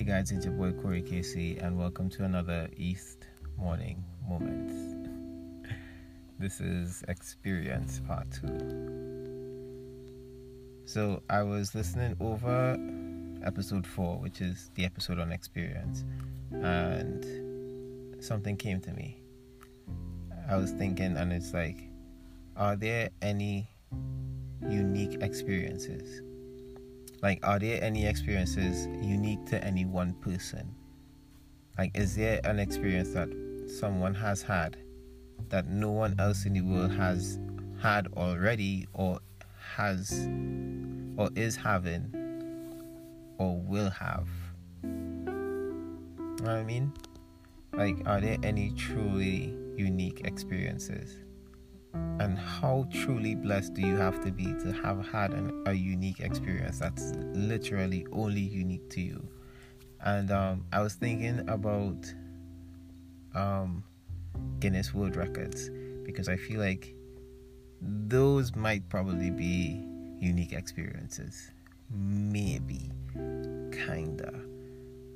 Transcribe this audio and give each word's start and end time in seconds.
Hey 0.00 0.06
guys, 0.06 0.32
it's 0.32 0.46
your 0.46 0.54
boy 0.54 0.72
Corey 0.72 1.02
Casey, 1.02 1.58
and 1.58 1.78
welcome 1.78 2.08
to 2.08 2.24
another 2.24 2.70
East 2.74 3.26
Morning 3.58 4.02
Moments. 4.26 4.96
This 6.38 6.58
is 6.58 7.04
Experience 7.06 8.00
Part 8.08 8.26
2. 8.40 10.80
So, 10.86 11.22
I 11.28 11.42
was 11.42 11.74
listening 11.74 12.16
over 12.18 12.78
episode 13.44 13.86
4, 13.86 14.20
which 14.20 14.40
is 14.40 14.70
the 14.74 14.86
episode 14.86 15.18
on 15.18 15.32
experience, 15.32 16.06
and 16.50 18.24
something 18.24 18.56
came 18.56 18.80
to 18.80 18.94
me. 18.94 19.20
I 20.48 20.56
was 20.56 20.70
thinking, 20.70 21.18
and 21.18 21.30
it's 21.30 21.52
like, 21.52 21.90
are 22.56 22.74
there 22.74 23.10
any 23.20 23.68
unique 24.66 25.20
experiences? 25.20 26.22
Like, 27.22 27.46
are 27.46 27.58
there 27.58 27.82
any 27.82 28.06
experiences 28.06 28.86
unique 29.02 29.44
to 29.46 29.62
any 29.62 29.84
one 29.84 30.14
person? 30.14 30.74
Like, 31.76 31.96
is 31.96 32.16
there 32.16 32.40
an 32.44 32.58
experience 32.58 33.10
that 33.10 33.28
someone 33.78 34.14
has 34.14 34.42
had 34.42 34.76
that 35.50 35.68
no 35.68 35.90
one 35.90 36.14
else 36.18 36.46
in 36.46 36.54
the 36.54 36.62
world 36.62 36.92
has 36.92 37.38
had 37.80 38.08
already, 38.16 38.86
or 38.94 39.20
has, 39.74 40.28
or 41.16 41.28
is 41.34 41.56
having, 41.56 42.10
or 43.38 43.60
will 43.60 43.90
have? 43.90 44.28
You 44.82 44.88
know 44.88 46.42
what 46.42 46.48
I 46.48 46.64
mean? 46.64 46.92
Like, 47.72 47.96
are 48.06 48.20
there 48.20 48.38
any 48.42 48.72
truly 48.72 49.54
unique 49.76 50.22
experiences? 50.24 51.16
How 52.60 52.86
truly 52.90 53.34
blessed 53.34 53.74
do 53.74 53.82
you 53.82 53.96
have 53.96 54.22
to 54.24 54.30
be 54.30 54.44
to 54.44 54.72
have 54.82 55.06
had 55.06 55.32
an, 55.32 55.62
a 55.66 55.72
unique 55.72 56.20
experience 56.20 56.78
that's 56.78 57.12
literally 57.34 58.06
only 58.12 58.40
unique 58.40 58.88
to 58.90 59.00
you? 59.00 59.26
And 60.02 60.30
um, 60.30 60.64
i 60.72 60.80
was 60.80 60.94
thinking 60.94 61.40
about 61.48 62.12
um, 63.34 63.84
guinness 64.60 64.94
world 64.94 65.16
records 65.16 65.70
because 66.04 66.28
i 66.28 66.36
feel 66.36 66.58
like 66.60 66.94
those 67.80 68.54
might 68.56 68.88
probably 68.88 69.30
be 69.30 69.82
unique 70.20 70.52
experiences. 70.52 71.50
Maybe. 71.90 72.90
Kinda. 73.14 74.34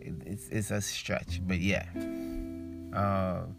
It, 0.00 0.14
it's, 0.24 0.48
it's 0.48 0.70
a 0.70 0.80
stretch 0.80 1.40
but 1.46 1.58
yeah. 1.58 1.86
Um, 2.94 3.56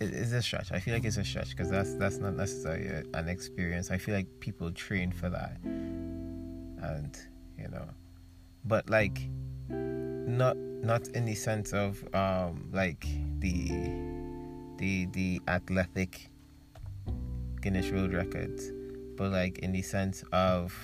it's 0.00 0.32
a 0.32 0.42
stretch. 0.42 0.72
I 0.72 0.80
feel 0.80 0.94
like 0.94 1.04
it's 1.04 1.16
a 1.16 1.24
stretch 1.24 1.50
because 1.50 1.70
that's 1.70 1.94
that's 1.94 2.18
not 2.18 2.34
necessarily 2.34 2.86
a, 2.88 3.02
an 3.14 3.28
experience. 3.28 3.90
I 3.90 3.98
feel 3.98 4.14
like 4.14 4.26
people 4.40 4.70
train 4.70 5.10
for 5.10 5.30
that, 5.30 5.58
and 5.64 7.16
you 7.58 7.68
know, 7.68 7.88
but 8.64 8.90
like 8.90 9.28
not 9.68 10.56
not 10.56 11.08
in 11.08 11.24
the 11.24 11.34
sense 11.34 11.72
of 11.72 12.04
um 12.14 12.68
like 12.72 13.06
the 13.38 13.68
the 14.78 15.06
the 15.12 15.40
athletic 15.48 16.30
Guinness 17.62 17.90
World 17.90 18.12
Records, 18.12 18.70
but 19.16 19.30
like 19.30 19.58
in 19.60 19.72
the 19.72 19.82
sense 19.82 20.22
of 20.32 20.74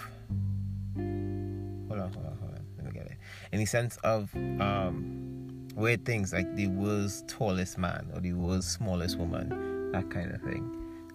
hold 0.95 2.01
on 2.01 2.13
hold 2.13 2.27
on 2.27 2.39
hold 2.39 2.53
on 2.53 2.65
let 2.77 2.87
me 2.87 2.93
get 2.93 3.07
it 3.07 3.19
in 3.53 3.59
the 3.59 3.67
sense 3.67 3.99
of 3.99 4.35
um 4.35 5.32
weird 5.75 6.05
things 6.05 6.33
like 6.33 6.55
the 6.57 6.69
world's 6.69 7.25
tallest 7.27 7.79
man 7.79 8.11
or 8.15 8.21
the 8.21 8.33
world's 8.33 8.67
smallest 8.67 9.19
woman, 9.19 9.91
that 9.93 10.11
kind 10.11 10.33
of 10.33 10.41
thing. 10.43 10.71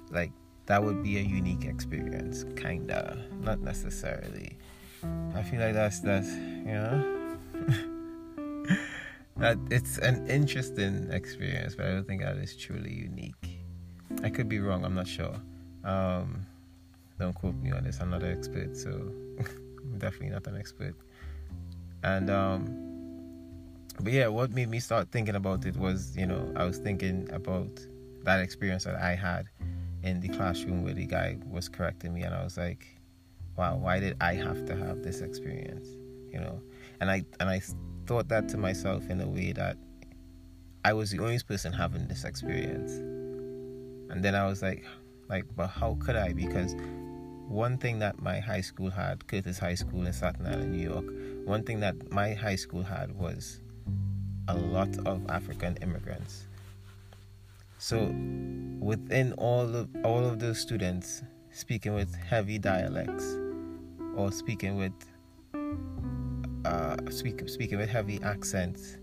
Like 0.09 0.31
that 0.65 0.83
would 0.83 1.03
be 1.03 1.17
a 1.17 1.21
unique 1.21 1.65
experience, 1.65 2.45
kinda, 2.55 3.17
not 3.41 3.59
necessarily. 3.61 4.57
I 5.35 5.43
feel 5.43 5.59
like 5.59 5.73
that's 5.73 5.99
that's 5.99 6.29
you 6.29 6.73
know 6.73 7.37
that 9.37 9.57
it's 9.69 9.97
an 9.99 10.27
interesting 10.29 11.09
experience, 11.11 11.75
but 11.75 11.85
I 11.85 11.89
don't 11.89 12.07
think 12.07 12.21
that 12.21 12.37
is 12.37 12.55
truly 12.55 12.93
unique. 12.93 13.59
I 14.23 14.29
could 14.29 14.49
be 14.49 14.59
wrong. 14.59 14.83
I'm 14.83 14.95
not 14.95 15.07
sure. 15.07 15.35
Um, 15.83 16.45
don't 17.19 17.33
quote 17.33 17.55
me 17.55 17.71
on 17.71 17.83
this. 17.83 17.99
I'm 18.01 18.09
not 18.09 18.23
an 18.23 18.35
expert, 18.37 18.75
so 18.75 18.89
I'm 19.39 19.97
definitely 19.97 20.29
not 20.29 20.47
an 20.47 20.57
expert. 20.57 20.95
And 22.03 22.29
um, 22.29 22.87
but 24.01 24.13
yeah, 24.13 24.27
what 24.27 24.51
made 24.51 24.69
me 24.69 24.79
start 24.79 25.11
thinking 25.11 25.35
about 25.35 25.65
it 25.65 25.75
was, 25.75 26.15
you 26.15 26.25
know, 26.25 26.51
I 26.55 26.65
was 26.65 26.77
thinking 26.77 27.29
about 27.31 27.69
that 28.23 28.39
experience 28.39 28.83
that 28.83 28.95
I 28.95 29.15
had 29.15 29.47
in 30.03 30.19
the 30.19 30.29
classroom 30.29 30.83
where 30.83 30.93
the 30.93 31.05
guy 31.05 31.37
was 31.49 31.67
correcting 31.67 32.13
me, 32.13 32.23
and 32.23 32.33
I 32.33 32.43
was 32.43 32.57
like, 32.57 32.87
wow, 33.57 33.75
why 33.75 33.99
did 33.99 34.15
I 34.21 34.35
have 34.35 34.65
to 34.65 34.75
have 34.75 35.01
this 35.01 35.21
experience? 35.21 35.87
You 36.31 36.39
know, 36.39 36.61
and 36.99 37.09
I 37.09 37.25
and 37.39 37.49
I 37.49 37.61
thought 38.05 38.27
that 38.29 38.47
to 38.49 38.57
myself 38.57 39.09
in 39.09 39.19
a 39.19 39.27
way 39.27 39.51
that 39.53 39.77
I 40.85 40.93
was 40.93 41.11
the 41.11 41.19
only 41.19 41.39
person 41.39 41.73
having 41.73 42.07
this 42.07 42.23
experience, 42.23 42.91
and 44.11 44.23
then 44.23 44.35
I 44.35 44.45
was 44.45 44.61
like, 44.61 44.85
like, 45.27 45.45
but 45.55 45.67
how 45.67 45.97
could 45.99 46.15
I? 46.15 46.33
Because 46.33 46.75
one 47.47 47.77
thing 47.77 47.99
that 47.99 48.21
my 48.21 48.39
high 48.39 48.61
school 48.61 48.89
had, 48.89 49.25
Curtis 49.27 49.57
High 49.57 49.75
School 49.75 50.05
in 50.05 50.13
Staten 50.13 50.45
Island, 50.45 50.71
New 50.71 50.89
York, 50.89 51.05
one 51.45 51.63
thing 51.63 51.79
that 51.79 52.11
my 52.11 52.33
high 52.33 52.57
school 52.57 52.83
had 52.83 53.17
was 53.17 53.61
a 54.47 54.55
lot 54.55 54.89
of 55.05 55.29
African 55.29 55.77
immigrants. 55.81 56.45
So 57.79 57.97
within 58.79 59.33
all 59.33 59.75
of 59.75 59.89
all 60.03 60.25
of 60.25 60.39
those 60.39 60.59
students 60.59 61.23
speaking 61.51 61.93
with 61.93 62.13
heavy 62.15 62.57
dialects 62.57 63.37
or 64.15 64.31
speaking 64.31 64.77
with 64.77 64.93
uh, 66.65 66.97
speak, 67.09 67.47
speaking 67.47 67.77
with 67.77 67.89
heavy 67.89 68.21
accents, 68.23 68.97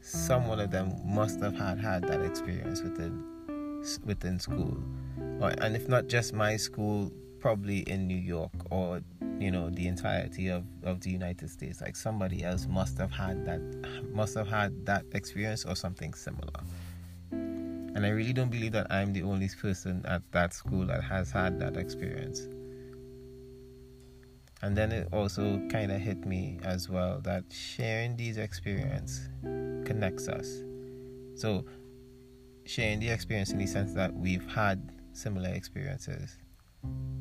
some 0.00 0.48
one 0.48 0.60
of 0.60 0.70
them 0.70 0.94
must 1.04 1.40
have 1.40 1.56
had 1.56 1.78
had 1.78 2.02
that 2.04 2.22
experience 2.22 2.82
within 2.82 3.24
within 4.04 4.38
school, 4.40 4.76
or, 5.40 5.50
and 5.58 5.76
if 5.76 5.88
not 5.88 6.08
just 6.08 6.32
my 6.32 6.56
school, 6.56 7.12
probably 7.38 7.80
in 7.80 8.06
New 8.08 8.16
York 8.16 8.50
or 8.70 9.00
you 9.38 9.50
know 9.50 9.70
the 9.70 9.86
entirety 9.86 10.48
of, 10.48 10.64
of 10.82 11.00
the 11.00 11.10
United 11.10 11.50
States. 11.50 11.80
Like 11.80 11.96
somebody 11.96 12.42
else 12.42 12.66
must 12.66 12.98
have 12.98 13.10
had 13.10 13.44
that 13.44 13.60
must 14.12 14.34
have 14.34 14.48
had 14.48 14.86
that 14.86 15.04
experience 15.12 15.64
or 15.64 15.76
something 15.76 16.14
similar. 16.14 16.60
And 17.30 18.04
I 18.04 18.10
really 18.10 18.32
don't 18.32 18.50
believe 18.50 18.72
that 18.72 18.86
I'm 18.90 19.12
the 19.12 19.22
only 19.22 19.48
person 19.48 20.04
at 20.06 20.22
that 20.32 20.52
school 20.52 20.86
that 20.86 21.02
has 21.02 21.30
had 21.30 21.58
that 21.60 21.76
experience. 21.76 22.46
And 24.62 24.76
then 24.76 24.92
it 24.92 25.08
also 25.12 25.60
kind 25.70 25.92
of 25.92 26.00
hit 26.00 26.26
me 26.26 26.58
as 26.62 26.88
well 26.88 27.20
that 27.22 27.44
sharing 27.50 28.16
these 28.16 28.36
experiences 28.36 29.28
connects 29.86 30.28
us. 30.28 30.62
So 31.36 31.64
sharing 32.64 33.00
the 33.00 33.08
experience 33.08 33.50
in 33.50 33.58
the 33.58 33.66
sense 33.66 33.94
that 33.94 34.12
we've 34.14 34.46
had 34.50 34.92
similar 35.12 35.50
experiences 35.50 36.36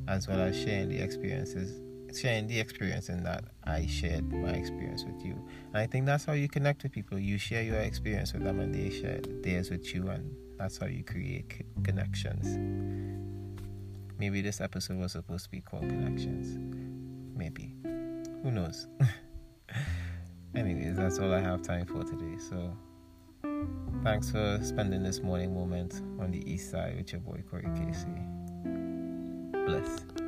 as 0.07 0.27
well 0.27 0.41
as 0.41 0.55
sharing 0.59 0.89
the 0.89 0.99
experiences 0.99 1.79
sharing 2.15 2.47
the 2.47 2.59
experience 2.59 3.09
and 3.09 3.25
that 3.25 3.45
I 3.63 3.85
shared 3.85 4.31
my 4.31 4.49
experience 4.49 5.03
with 5.03 5.23
you. 5.23 5.33
And 5.73 5.77
I 5.77 5.87
think 5.87 6.05
that's 6.05 6.25
how 6.25 6.33
you 6.33 6.47
connect 6.47 6.83
with 6.83 6.91
people. 6.91 7.19
You 7.19 7.37
share 7.37 7.63
your 7.63 7.77
experience 7.77 8.33
with 8.33 8.43
them 8.43 8.59
and 8.59 8.73
they 8.73 8.89
share 8.89 9.19
theirs 9.43 9.69
with 9.69 9.93
you 9.93 10.07
and 10.09 10.35
that's 10.57 10.77
how 10.77 10.87
you 10.87 11.03
create 11.03 11.65
connections. 11.83 12.57
Maybe 14.17 14.41
this 14.41 14.61
episode 14.61 14.97
was 14.97 15.11
supposed 15.11 15.45
to 15.45 15.51
be 15.51 15.61
called 15.61 15.89
Connections. 15.89 16.57
Maybe. 17.35 17.75
Who 17.83 18.51
knows? 18.51 18.87
Anyways, 20.55 20.95
that's 20.95 21.19
all 21.19 21.33
I 21.33 21.41
have 21.41 21.61
time 21.61 21.85
for 21.85 22.03
today. 22.03 22.37
So 22.49 22.77
thanks 24.03 24.31
for 24.31 24.59
spending 24.63 25.03
this 25.03 25.21
morning 25.21 25.53
moment 25.53 26.01
on 26.19 26.31
the 26.31 26.49
east 26.49 26.71
side 26.71 26.95
with 26.95 27.11
your 27.11 27.21
boy 27.21 27.43
Corey 27.49 27.67
Casey. 27.75 28.07
Bless. 29.65 30.24